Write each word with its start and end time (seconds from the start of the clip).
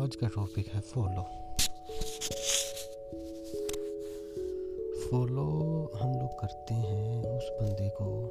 आज 0.00 0.16
का 0.16 0.26
टॉपिक 0.26 0.68
है 0.68 0.80
फॉलो। 0.80 1.22
फॉलो 5.00 5.42
हम 6.02 6.12
लोग 6.18 6.40
करते 6.40 6.74
हैं 6.74 7.36
उस 7.36 7.48
बंदे 7.48 7.88
को 7.88 8.30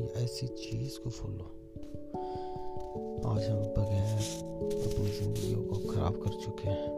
या 0.00 0.20
ऐसी 0.20 0.46
चीज़ 0.46 0.98
को 1.00 1.10
फॉलो। 1.10 1.44
आज 3.30 3.44
हम 3.44 3.56
बगैर 3.56 4.18
अपनी 4.88 5.10
ज़िंदगी 5.10 5.54
को 5.54 5.92
ख़राब 5.92 6.12
कर 6.12 6.30
चुके 6.30 6.68
हैं। 6.68 6.90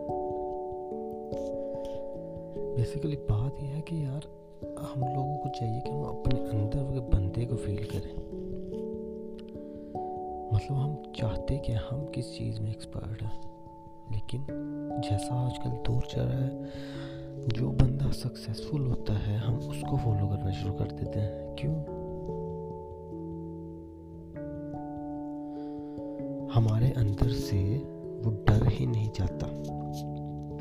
बेसिकली 2.77 3.17
बात 3.17 3.57
यह 3.63 3.69
है 3.69 3.81
कि 3.81 4.05
यार, 4.05 4.27
हम 4.81 5.01
लोगों 5.01 5.37
को 5.37 5.49
चाहिए 5.49 5.81
कि 5.81 5.91
हम 5.91 6.05
अपने 6.05 6.41
अंदर 6.41 6.93
के 6.93 7.01
बंदे 7.01 7.47
को 7.47 7.57
फील 7.57 7.85
करें। 7.85 8.15
मतलब 10.55 10.77
हम 10.77 11.13
चाहते 11.17 11.59
कि 11.59 11.73
हम 11.73 12.07
किस 12.07 12.39
चीज़ 12.39 12.61
में 12.61 12.71
एक्सपर्ट 12.71 13.23
हैं। 13.23 13.52
लेकिन 14.13 14.47
जैसा 15.05 15.35
आजकल 15.35 15.71
दौर 15.71 16.03
चल 16.03 16.21
रहा 16.21 16.39
है, 16.39 16.69
जो 17.49 17.71
बंदा 17.71 18.11
सक्सेसफुल 18.11 18.87
होता 18.87 19.13
है, 19.13 19.39
हम 19.39 19.55
उसको 19.55 19.97
फॉलो 19.97 20.29
करना 20.29 20.51
शुरू 20.51 20.75
कर 20.75 20.85
देते 20.85 21.21
हैं। 21.21 21.57
क्यों? 21.57 22.03
हमारे 26.53 26.91
अंदर 26.91 27.29
से 27.29 27.77
वो 28.23 28.31
डर 28.31 28.69
ही 28.69 28.87
नहीं 28.87 29.11
चाहता 29.11 29.47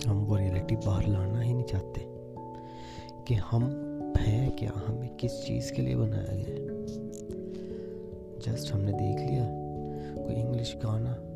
हम 0.09 0.17
वो 0.19 0.35
रियलिटी 0.35 0.75
बाहर 0.75 1.07
लाना 1.07 1.41
ही 1.41 1.53
नहीं 1.53 1.63
चाहते 1.63 2.01
कि 3.27 3.33
हम 3.33 3.63
हैं 4.17 4.51
क्या, 4.51 4.71
हमें 4.87 5.15
किस 5.15 5.31
चीज़ 5.45 5.73
के 5.73 5.81
लिए 5.81 5.95
बनाया 5.95 6.35
गया 6.35 6.71
जस्ट 8.45 8.73
हमने 8.73 8.91
देख 8.91 9.29
लिया, 9.29 9.45
कोई 10.23 10.35
इंग्लिश 10.35 10.77
गाना 10.77 11.30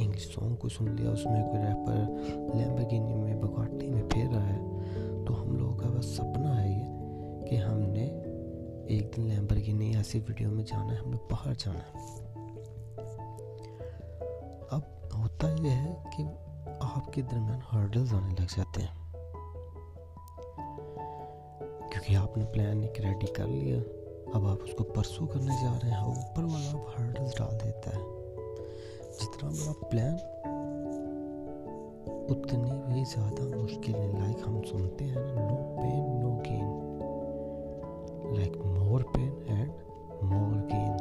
इंग्लिश 0.00 0.34
सॉन्ग 0.34 0.56
को 0.58 0.68
सुन 0.68 0.88
लिया, 0.96 1.10
उसमें 1.10 1.42
कोई 1.44 1.60
रैपर 1.60 2.58
लैम्बोर्गिनी 2.58 3.14
में 3.14 3.40
बगाटी 3.40 3.88
में 3.88 4.08
फेर 4.08 4.26
रहा 4.26 4.44
है 4.44 5.24
तो 5.24 5.34
हम 5.34 5.56
लोगों 5.56 5.76
का 5.76 5.88
बस 5.88 6.04
सपना 6.04 6.54
है 6.54 6.72
ये 6.72 7.48
कि 7.48 7.56
हमने 7.56 8.04
एक 8.96 9.12
दिन 9.16 9.28
लैम्बोर्गिनी 9.28 9.94
ऐसी 9.94 10.18
वीडियो 10.18 10.50
में 10.50 10.64
जाना 10.64 10.92
है 10.92 10.98
हमने 10.98 11.16
बाहर 11.16 11.54
जाना 11.54 11.78
है। 11.78 11.92
अब 14.72 15.10
होता 15.14 15.48
यह 15.64 15.72
है 15.72 16.04
कि 16.16 16.24
आपके 16.82 17.22
दरमियान 17.22 17.62
हर्डल्स 17.64 18.12
आने 18.12 18.32
लग 18.32 18.46
जाते 18.46 18.82
हैं। 18.82 18.98
क्योंकि 21.90 22.14
आपने 22.14 22.44
प्लान 22.44 22.84
एक 22.84 23.00
रेडी 23.00 23.26
कर 23.26 23.46
लिया, 23.46 23.78
अब 24.34 24.46
आप 24.46 24.58
उसको 24.58 24.84
परसू 24.84 25.26
करने 25.26 25.54
जा 25.62 25.76
रहे 25.76 25.90
हैं, 25.90 26.02
ऊपर 26.02 26.44
वाला 26.44 26.70
अब 26.70 26.94
हर्डल्स 26.98 27.38
डाल 27.38 27.58
देता 27.58 27.90
है। 27.90 28.19
जितना 29.20 29.48
बड़ा 29.50 29.72
प्लान 29.88 30.14
उतनी 32.30 32.70
भी 32.92 33.04
ज़्यादा 33.04 33.56
मुश्किल 33.56 33.94
लाइक 33.94 34.38
हम 34.46 34.60
सुनते 34.62 35.04
हैं 35.04 35.16
ना 35.16 35.46
no 35.46 35.56
pain 35.78 36.04
no 36.20 36.30
gain 36.46 36.68
like 38.36 38.56
more 38.66 39.02
pain 39.16 39.32
and 39.48 39.70
more 40.22 40.54
gain 40.70 40.92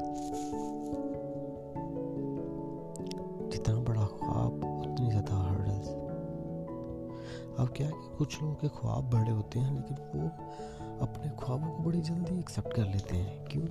जितना 3.50 3.76
बड़ा 3.76 4.06
ख्वाब, 4.06 4.64
उतनी 4.82 5.10
ज़्यादा 5.10 5.36
हर्डल्स 5.36 5.88
अब 7.60 7.74
क्या 7.78 7.88
है 7.88 7.94
कुछ 8.18 8.42
लोगों 8.42 8.56
के 8.56 8.68
ख्वाब 8.68 9.10
बड़े 9.10 9.32
होते 9.32 9.60
हैं, 9.60 9.76
लेकिन 9.76 9.98
वो 10.16 10.28
अपने 11.06 11.30
ख्वाबों 11.40 11.70
को 11.70 11.84
बड़ी 11.84 12.02
जल्दी 12.02 12.40
एक्सेप्ट 12.40 12.74
कर 12.74 12.86
लेते 12.86 13.16
हैं। 13.16 13.46
क्यों? 13.46 13.66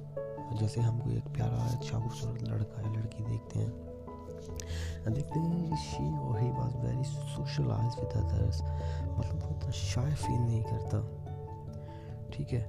जैसे 0.57 0.81
हम 0.81 0.99
कोई 0.99 1.17
एक 1.17 1.29
प्यारा 1.35 1.57
अच्छा 1.77 1.99
खूबसूरत 2.01 2.43
लड़का 2.43 2.83
या 2.83 2.93
लड़की 2.93 3.25
देखते 3.25 3.59
हैं। 3.59 3.88
देखते 5.11 5.41
हैं 5.41 5.77
शी 5.77 6.19
और 6.19 6.41
he 6.41 6.51
was 6.51 6.77
very 6.77 7.05
socialise 7.05 7.97
with 8.01 8.25
others 8.25 8.63
मतलब 9.19 9.43
वो 9.45 9.57
इतना 9.57 9.71
शाय 9.71 10.15
फील 10.15 10.41
नहीं 10.41 10.63
करता। 10.63 11.01
ठीक 12.33 12.53
है? 12.53 12.69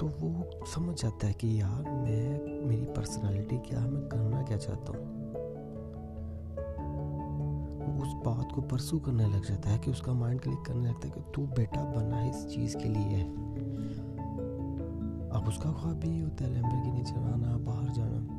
तो 0.00 0.06
वो 0.06 0.50
समझ 0.66 1.02
जाता 1.02 1.26
है 1.26 1.32
कि 1.32 1.60
यार 1.60 1.82
मैं, 1.82 2.66
मेरी 2.68 2.84
पर्सनालिटी 2.84 3.58
क्या 3.58 3.80
है, 3.80 3.90
मैं 3.90 4.08
करना 4.08 4.42
क्या 4.42 4.56
चाहता 4.56 4.92
हूँ? 4.92 5.16
उस 8.02 8.12
बात 8.26 8.52
को 8.52 8.60
परसू 8.62 8.98
करने 8.98 9.26
लग 9.26 9.44
जाता 9.44 9.70
है 9.70 9.78
कि 9.78 9.90
उसका 9.90 10.12
माइंड 10.12 10.40
क्लिक 10.40 10.58
करने 10.66 10.88
लगता 10.88 11.08
है 11.08 11.14
कि 11.14 11.20
तू 11.34 11.42
बेटा 11.42 11.84
बना 11.84 12.16
है 12.16 12.30
इस 12.30 12.46
चीज़ 12.46 12.76
के 12.76 12.88
लिए 12.88 13.22
अब 15.30 15.44
उसका 15.48 15.72
ख्वाब 15.72 15.96
भी 15.96 16.20
होता 16.20 16.44
है 16.44 16.50
लैम्बोर्गिनी 16.50 17.02
चलाना, 17.04 17.56
बाहर 17.56 17.88
जाना। 17.88 18.35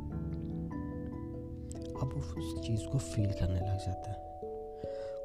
अब 2.02 2.14
वो 2.14 2.42
उस 2.42 2.68
चीज़ 2.68 2.88
को 2.88 2.98
फील 2.98 3.32
करने 3.32 3.60
लग 3.60 3.78
जाता 3.78 4.12
है। 4.12 4.28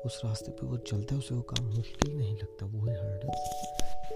उस 0.07 0.23
रास्ते 0.25 0.53
पे 0.53 0.67
वो 0.67 0.77
चलता 0.77 1.15
है, 1.15 1.19
उसे 1.19 1.35
वो 1.35 1.43
काम 1.43 1.67
मुश्किल 1.67 2.17
नहीं 2.19 2.35
लगता 2.35 2.67
वो 2.67 2.87
ही 2.87 2.95
हर्डल 2.95 3.29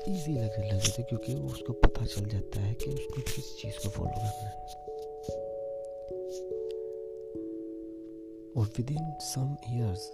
ईजी 0.09 0.33
लगने 0.33 0.73
लग 0.73 0.79
जाता 0.79 0.95
है, 0.99 1.05
क्योंकि 1.05 1.35
वो 1.35 1.49
उसको 1.49 1.73
पता 1.73 2.07
चल 2.07 2.25
जाता 2.25 2.61
है 2.61 2.75
कि 2.75 2.91
उसको 2.91 3.23
किस 3.23 3.57
चीज़ 3.63 3.83
को 3.83 3.89
फॉलो 3.89 4.11
करना 4.11 4.49
है। 4.49 4.67
और 8.57 8.67
विद 8.79 8.91
इन 8.91 9.15
सम 9.21 9.57
ईयर्स 9.71 10.13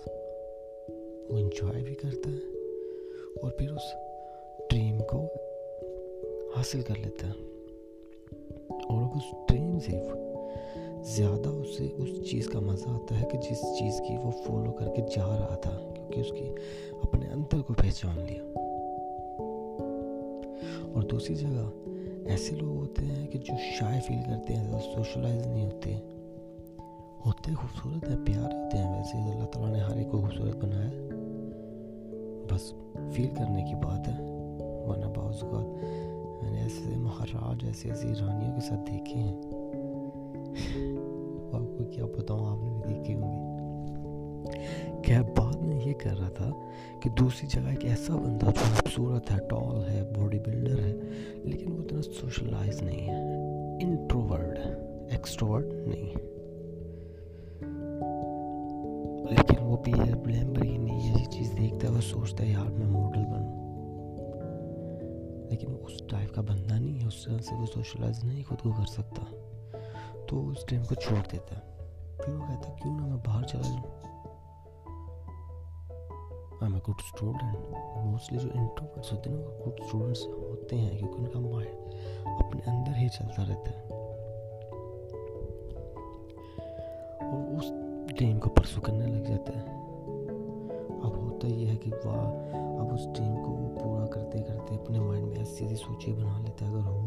वो 1.31 1.39
इंजॉय 1.39 1.83
भी 1.83 1.95
करता 1.95 2.31
है 2.31 2.41
और 3.43 3.57
फिर 3.59 3.71
उस 3.71 3.93
ड्रीम 4.71 5.01
को 5.01 5.19
हासिल 6.57 6.83
कर 6.83 6.97
लेता 6.97 7.27
है। 7.27 7.53
और 8.83 9.17
उस 9.17 9.31
ड्रीम 9.51 9.79
से 9.79 9.93
ज़्यादा 11.03 11.51
उसे, 11.51 11.89
उस 11.89 12.31
चीज़ 12.31 12.49
का 12.49 12.61
मज़ा 12.61 12.95
आता 12.95 13.15
है 13.15 13.25
कि 13.25 13.39
जिस 13.39 13.59
चीज़ 13.59 14.01
की 14.01 14.17
वो 14.17 14.31
फॉलो 14.31 14.71
करके 14.71 15.03
जा 15.03 15.27
रहा 15.27 15.57
था, 15.57 15.71
क्योंकि 15.71 16.21
उसकी 16.21 16.49
अपने 17.03 17.27
अंतर 17.27 17.61
को 17.61 17.75
पहचान 17.75 18.19
लिया। 18.19 18.43
और 20.95 21.05
दूसरी 21.05 21.35
जगह, 21.35 22.33
ऐसे 22.33 22.57
लोग 22.57 22.77
होते 22.77 23.03
हैं 23.03 23.27
कि 23.27 23.39
जो 23.39 23.57
शाय 23.57 24.01
फील 24.01 24.23
करते 24.23 24.53
हैं, 24.53 24.69
ज़्यादा 24.69 24.79
सोशलाइज 24.79 25.47
नहीं 25.47 25.65
होते। 25.65 25.91
होते 27.27 27.55
खूबसूरत 27.55 28.09
हैं, 28.09 28.25
प्यारे 28.25 28.55
होते 28.55 28.79
हैं 28.79 28.97
वैसे, 28.97 29.19
अल्लाह 29.19 29.47
ताला 29.47 29.69
ने 29.69 29.81
हर 29.81 29.99
एक 29.99 30.11
को 30.11 30.21
खूबसूरत 30.21 30.57
बनाया 30.57 30.91
बस 32.53 32.75
फील 33.17 33.29
करने 33.29 33.63
की 33.63 33.75
बात 33.75 34.09
है। 34.09 34.21
वरना 34.89 35.07
बाज़ 35.07 35.45
मैंने 35.45 36.61
ऐसे 36.61 36.97
महाराज, 36.97 37.65
ऐसी 37.65 37.89
ऐसी 37.89 38.09
रानियों 38.09 38.53
के 38.53 38.61
साथ 38.61 38.77
देखे 38.77 39.19
हैं। 39.19 39.37
क्या 41.95 42.05
बताऊँ, 42.05 42.49
आपने 42.53 42.71
भी 42.71 42.99
देखी 42.99 43.13
होंगी। 43.13 43.53
खैर 45.03 45.23
बाद 45.23 45.63
में 45.63 45.87
ये 45.87 45.93
कर 45.93 46.11
रहा 46.11 46.29
था 46.29 46.51
कि 47.03 47.11
दूसरी 47.11 47.49
जगह 47.49 47.73
एक 47.73 47.85
ऐसा 47.85 48.15
बंदा 48.15 48.47
जो 48.47 48.77
खूबसूरत 48.77 49.31
है 49.31 49.49
टॉल 49.49 49.81
है 49.81 50.13
बॉडी 50.13 50.39
बिल्डर 50.39 50.81
है, 50.81 50.93
लेकिन 51.47 51.73
वो 51.73 51.83
इतना 51.83 52.01
सोशलाइज 52.01 52.85
नहीं 52.85 53.01
है। 53.01 53.43
इंट्रोवर्ड 53.83 54.59
एक्सट्रोवर्ड 55.13 55.67
नहीं 55.67 56.09
है। 56.09 56.33
लेकिन 59.37 59.59
वो 59.59 59.77
भी 59.77 59.91
है 59.91 60.23
ब्लैम्बर 60.23 60.65
ही 60.65 60.79
नहीं 60.79 61.15
ऐसी 61.15 61.27
चीज़ 61.27 61.55
देखता 61.55 61.87
है 61.87 61.93
वो 61.93 62.01
सोचता 62.01 62.45
है, 62.45 62.51
यार, 62.51 62.69
मैं 62.69 62.87
मॉडल 62.87 63.25
बनूँ। 63.25 63.63
लेकिन 65.51 65.75
उस 65.75 66.09
टाइप 66.11 66.33
का 66.35 66.43
बंदा 66.43 66.79
नहीं 66.79 66.99
है, 66.99 67.07
उस 67.07 67.27
तरह 67.27 67.39
से 67.39 67.55
वो 67.55 67.67
सोशलाइज 67.67 68.25
नहीं, 68.25 68.45
खुद 68.45 68.59
को 68.59 68.73
कर 68.73 68.87
सकता। 68.87 69.23
तो 70.31 70.51
उस 70.51 70.69
टाइम 70.69 70.85
को 70.85 70.95
छोड़ 70.95 71.19
देता 71.19 71.55
है। 71.55 71.72
फिर 72.25 72.35
वो 72.35 72.47
कहता 72.47 72.69
है 72.69 72.77
क्यों 72.83 72.93
ना 72.93 73.07
मैं 73.07 73.19
बाहर 73.19 73.45
चला 73.45 73.63
जाऊँ? 73.63 73.83
I 76.63 76.69
am 76.69 76.79
good 76.79 77.01
student 77.01 77.57
mostly 78.07 78.39
जो 78.39 78.49
इंट्रोवर्ट्स 78.49 79.13
होते 79.13 79.31
हैं 79.31 79.37
ना, 79.37 79.43
वो 79.43 79.65
गुड 79.65 79.87
स्टूडेंट्स 79.87 80.27
होते 80.27 80.77
हैं, 80.77 80.99
क्योंकि 80.99 81.15
उनका 81.15 81.41
माइंड 81.41 81.75
अपने 82.45 82.61
अंदर 82.61 82.93
ही 82.97 83.09
चलता 83.09 83.43
रहता 83.43 83.71
है। 83.71 83.83
और 87.33 87.57
उस 87.57 87.71
ड्रीम 88.15 88.39
को 88.39 88.49
परसू 88.49 88.81
करने 88.81 89.07
लग 89.07 89.27
जाता 89.27 89.59
है। 89.59 89.65
अब 91.01 91.19
होता 91.25 91.49
ये 91.49 91.67
है 91.67 91.77
कि 91.77 91.91
वाह, 91.91 92.27
अब 92.81 92.93
उस 92.95 93.07
ड्रीम 93.07 93.37
को 93.37 93.51
वो 93.51 93.69
पूरा 93.69 94.07
करते 94.07 94.39
करते 94.39 94.75
अपने 94.75 95.01
माइंड 95.01 95.27
में 95.27 95.37
ऐसी 95.37 95.65
ऐसी 95.65 95.77
सोचें 95.77 96.17
बना 96.17 96.39
लेता 96.39 96.65
है, 96.65 96.71
अगर 96.73 96.81
हुआ 96.81 97.02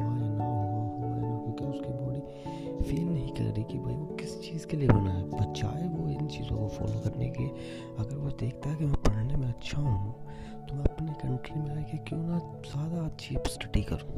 करने 7.05 7.29
के। 7.37 7.47
अगर 8.03 8.15
वो 8.15 8.29
देखता 8.39 8.69
है 8.69 8.75
कि 8.75 8.85
मैं 8.85 9.01
पढ़ने 9.03 9.35
में 9.35 9.47
अच्छा 9.47 9.81
हूँ 9.81 10.13
तो 10.67 10.75
मैं 10.75 10.85
अपने 10.85 11.13
कंट्री 11.21 11.59
में 11.61 11.69
रह 11.69 11.81
के 11.83 11.97
क्यों 12.03 12.21
ना 12.21 12.39
ज़्यादा 12.69 13.05
अच्छी 13.05 13.37
स्टडी 13.47 13.83
करूँ? 13.91 14.13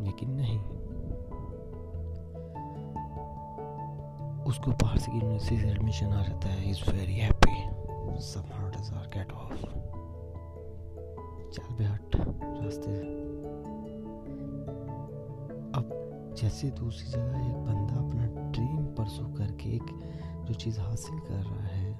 लेकिन 0.00 0.30
नहीं। 0.30 0.58
उसको 4.48 4.70
बाहर 4.82 4.98
से 4.98 5.12
यूनिवर्सिटी 5.12 5.56
से 5.60 5.68
एडमिशन 5.70 6.12
आ 6.12 6.22
जाता 6.22 6.48
है 6.48 6.70
is 6.70 6.82
very 6.90 7.14
happy 7.14 7.56
some 8.24 8.52
hurdles 8.52 8.92
are 8.92 9.06
get 9.16 9.32
off 9.32 9.56
चल 11.52 11.74
बे 11.78 11.84
हट, 11.84 12.16
रास्ते 12.62 12.90
अब 15.78 15.84
जैसे 16.38 16.70
दूसरी 16.70 17.10
जगह 17.10 17.36
एक 17.40 17.56
बंदा 17.66 17.96
अपना 17.96 18.24
ड्रीम 18.52 18.77
परसू 18.98 19.24
करके 19.34 19.74
एक 19.76 19.88
जो 20.46 20.54
चीज़ 20.54 20.80
हासिल 20.80 21.18
कर 21.18 21.34
रहा 21.34 21.66
है, 21.66 21.92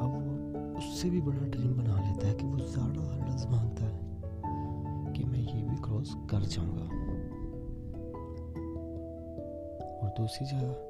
अब 0.00 0.10
वो 0.14 0.78
उससे 0.78 1.10
भी 1.10 1.20
बड़ा 1.20 1.46
ड्रीम 1.46 1.74
बना 1.74 1.96
लेता 2.00 2.26
है 2.26 2.34
कि 2.34 2.44
वो 2.44 2.58
ज़्यादा 2.58 3.02
हर्डल्स 3.02 3.46
माँगता 3.46 3.84
है 3.84 5.12
कि 5.12 5.24
मैं 5.24 5.40
ये 5.40 5.62
भी 5.62 5.76
क्रॉस 5.76 6.14
कर 6.30 6.42
जाऊँगा। 6.44 6.84
और 9.98 10.08
दूसरी 10.18 10.46
जगह, 10.46 10.88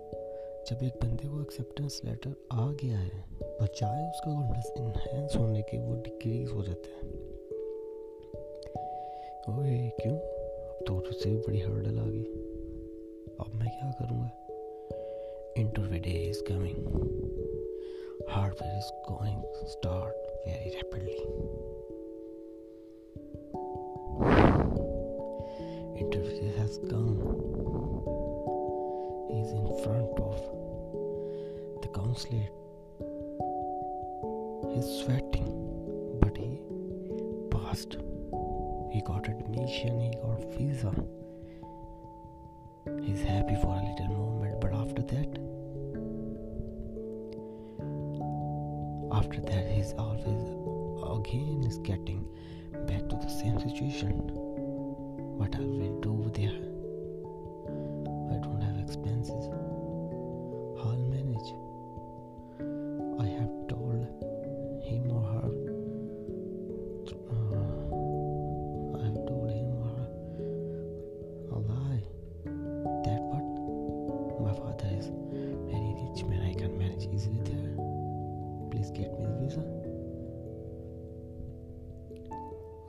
जब 0.70 0.82
एक 0.82 0.98
बंदे 1.02 1.28
को 1.28 1.40
एक्सेप्टेंस 1.40 2.00
लेटर 2.04 2.34
आ 2.52 2.70
गया 2.72 2.98
है 2.98 3.24
बचाए 3.62 4.10
उसका 4.10 4.34
कॉन्फिडेंस 4.34 4.72
इन्हेंस 4.76 5.36
होने 5.36 5.62
के, 5.62 5.78
वो 5.78 5.94
डिक्रीज 5.94 6.52
हो 6.52 6.62
जाता 6.62 6.88
है। 6.90 7.10
ओए, 9.48 9.90
क्यों? 10.00 10.14
अब 10.14 10.84
तो 10.86 10.94
उससे 10.94 11.30
भी 11.30 11.36
बड़ी 11.36 11.60
हर्डल 11.60 11.98
आ 11.98 12.06
गई। 12.06 12.24
अब 13.40 13.54
मैं 13.54 13.68
क्या 13.68 13.90
करूँगा? 13.90 14.30
into 15.54 15.82
the 15.82 15.98
day 15.98 16.28
is 16.30 16.42
coming. 16.46 16.76
Hardware 18.28 18.78
is 18.78 18.92
going 19.06 19.42
to 19.60 19.68
start 19.70 20.14
very 20.46 20.74
rapidly. 20.76 21.18
Interview 25.98 26.56
has 26.56 26.78
come. 26.88 27.18
He 29.28 29.40
is 29.40 29.52
in 29.52 29.66
front 29.84 30.18
of 30.20 30.38
the 31.82 31.88
consulate. 31.88 32.52
He's 34.72 34.88
sweating, 35.04 36.18
but 36.20 36.36
he 36.36 36.60
passed. 37.50 37.96
He 38.90 39.02
got 39.02 39.28
admission, 39.28 40.00
he 40.00 40.10
got 40.22 40.42
visa. 40.54 40.92
He's 43.02 43.22
happy 43.22 43.56
for 43.56 43.74
a 43.74 43.82
little 43.82 44.08
moment, 44.08 44.60
but 44.60 44.72
after 44.72 45.02
that, 45.02 45.38
after 49.12 49.40
that, 49.40 49.70
he's 49.70 49.92
always 49.98 50.62
again 51.18 51.64
is 51.66 51.78
getting 51.78 52.26
back 52.86 53.08
to 53.08 53.16
the 53.16 53.28
same 53.28 53.58
situation. 53.60 54.10
What 55.38 55.54
I 55.56 55.60
will 55.60 56.00
do 56.00 56.30
there? 56.34 56.60
I 58.30 58.40
don't 58.40 58.60
have 58.60 58.78
expenses. 58.78 59.61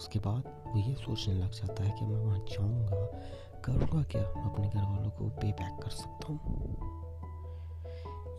उसके 0.03 0.19
बाद 0.19 0.43
वो 0.67 0.79
ये 0.79 0.93
सोचने 0.93 1.33
लग 1.33 1.51
जाता 1.51 1.83
है 1.83 1.91
कि 1.99 2.05
मैं 2.05 2.25
वहाँ 2.25 2.39
जाऊँगा, 2.39 3.05
करूँगा 3.65 4.03
क्या? 4.03 4.21
अपने 4.21 4.67
घर 4.67 4.81
वालों 4.81 5.09
को 5.09 5.29
पे 5.29 5.51
बैक 5.51 5.83
कर 5.83 5.89
सकता 5.89 6.27
हूँ। 6.27 6.39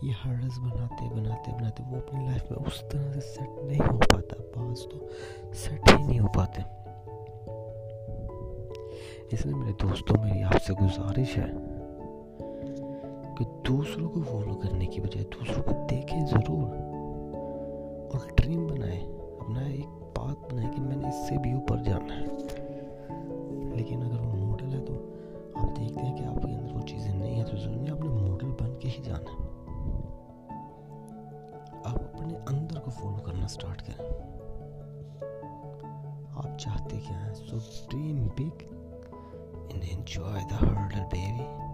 ये 0.03 0.11
हर्डल्स 0.11 0.57
बनाते 0.57 1.09
बनाते 1.09 1.51
बनाते 1.51 1.83
वो 1.83 1.97
अपनी 1.97 2.27
लाइफ 2.27 2.43
में 2.51 2.57
उस 2.57 2.83
तरह 2.83 3.11
से 3.13 3.19
सेट 3.19 3.49
नहीं 3.63 3.79
हो 3.79 3.97
पाता। 3.97 4.35
पास 4.39 4.87
तो 4.91 5.09
सेट 5.53 5.89
ही 5.89 6.03
नहीं 6.03 6.19
हो 6.19 6.27
पाते। 6.27 6.61
इसलिए 9.35 9.55
मेरे 9.55 9.73
दोस्तों, 9.73 10.23
मेरी 10.23 10.41
आपसे 10.41 10.73
गुजारिश 10.73 11.35
है 11.35 11.49
कि 13.35 13.45
दूसरों 13.45 14.09
को 14.09 14.21
फॉलो 14.21 14.55
करने 14.55 14.85
की 14.85 14.99
बजाय 14.99 15.23
दूसरों 15.23 15.54
फॉलो 32.95 33.17
करना 33.17 33.47
स्टार्ट 33.47 33.81
करें। 33.81 34.09
आप 36.37 36.57
चाहते 36.59 36.97
क्या 36.97 37.17
हैं? 37.17 37.33
So 37.33 37.57
dream 37.89 38.25
big 38.39 38.63
and 39.73 39.83
enjoy 39.83 40.43
the 40.43 40.53
hurdle 40.53 41.03
baby 41.13 41.65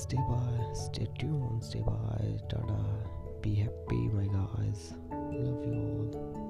stay 0.00 0.16
by 0.20 0.74
stay 0.74 1.04
tune 1.18 1.60
stay 1.60 1.80
by 1.80 2.32
tata 2.50 2.80
be 3.42 3.54
happy 3.54 4.08
my 4.08 4.26
guys 4.26 4.90
love 5.12 5.62
you 5.68 5.80
all 5.80 6.43